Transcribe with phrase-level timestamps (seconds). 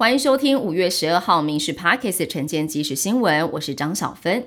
[0.00, 4.46] 欢迎收听五月十二号《民事 Parkes》晨间即时新闻，我是张小芬。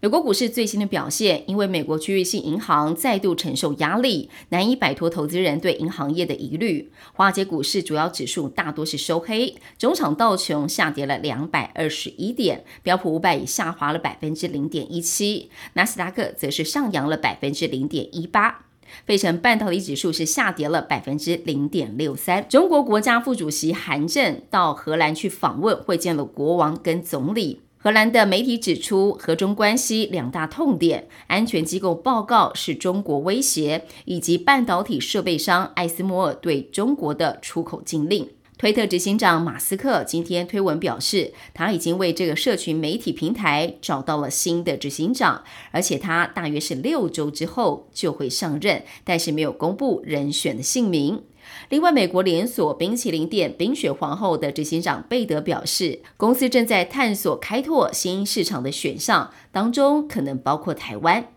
[0.00, 6.90] 美国股市最新的表现，因为美国区域性银行再度承受压力，难以摆脱投资人对银行业的疑虑。
[7.12, 18.64] 华尔街股市主要指数大多是收黑，中场道琼下跌了两百二十一点，标普五百已下滑了百分之零点一七，纳斯达克则是上扬了百分之零点一八。
[19.06, 22.46] 费城半导体指数是下跌了百分之零点六三。
[22.48, 27.60] 中国国家副主席韩正到荷兰去访问，会见了国王跟总理。
[27.80, 38.28] 荷兰的媒体指出，和中关系两大痛点：安全机构报告是中国威胁，以及半导体设备商艾斯摩尔对中国的出口禁令。
[38.58, 51.22] 推特执行长马斯克今天推文表示，他已经为这个社群媒体平台找到了新的执行长，而且他大约是六周之后就会上任，但是没有公布人选的姓名。
[51.68, 61.28] 另外，美国连锁冰淇淋店冰雪皇后的执行长贝德表示，公司正在探索开拓新市场的选项，当中可能包括台湾。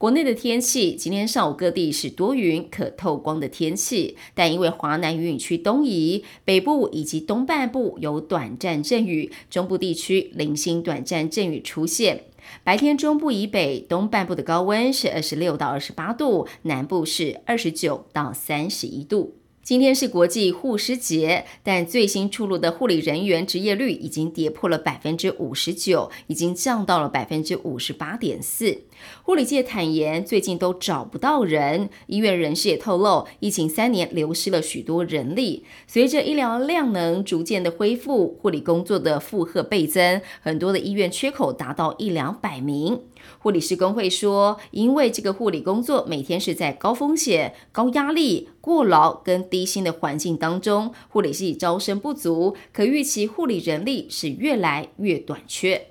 [0.00, 12.24] 国内的天气，今天上午各地是多云可透光的天气，但因为华南云雨区东移，北部以及东半部有短暂阵雨，中部地区零星短暂阵雨出现。
[12.64, 19.39] 白天中部以北、东半部的高温是二十六到二十八度，南部是二十九到三十一度。
[19.62, 28.82] 今天是国际护师节，但最新出炉的护理人员职业率已经跌破了百分之五十九，已经降到了百分之五十八点四。
[29.22, 31.88] 护理界坦言，最近都找不到人。
[32.06, 43.02] 医院人士也透露，疫情三年流失了许多人力，随着医疗量能逐渐的恢复，护理工作的负荷倍增，很多的医院缺口达到一两百名。
[43.38, 55.88] 护理师工会说，因为这个护理工作每天是在高风险、高压力、过劳跟低薪的环境当中，护理系招生不足，可预期护理人力是越来越短缺。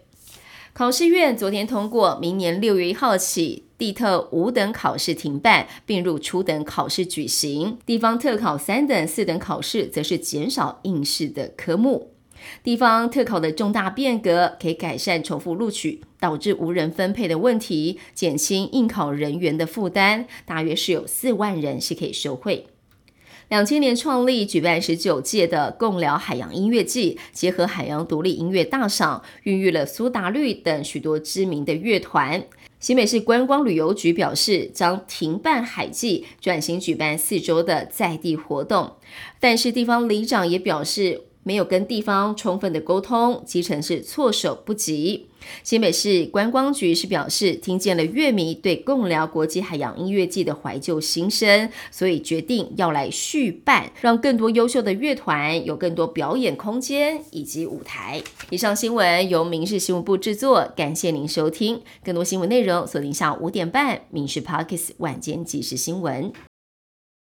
[0.74, 12.14] 考试院昨天通过，明年六月一号起，地特五等考试停办，并入初等考试举行；地方特考三等、四等考试则是减少应试的科目。
[12.64, 22.68] 地方特考的重大变革，可以改善重复录取导致无人分配的问题，减轻应考人员的负担，大约是有四万人是可以受惠。
[23.50, 32.46] 两千年创立举办十九届的共聊海洋音乐季，结合海洋独立音乐大赏，孕育了苏打绿等许多知名的乐团。
[32.80, 38.98] 新北市观光旅游局表示，将停办海季，转型举办四周的在地活动。
[39.40, 41.29] 但是地方里长也表示。
[41.44, 45.28] 没有跟地方充分的沟通，基层是措手不及。
[45.64, 58.22] 新北市观光局是表示，听见了乐迷对共聊国际海洋音乐季的怀旧心声，所以决定要来续办，让更多优秀的乐团有更多表演空间以及舞台。
[58.50, 61.82] 以上新闻由民事新闻部制作，感谢您收听。
[62.04, 66.32] 更多新闻内容锁定下午五点半《民事 Parkes 晚间即时新闻》。